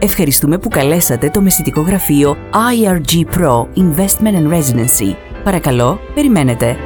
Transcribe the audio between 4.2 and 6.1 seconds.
and Residency. Παρακαλώ,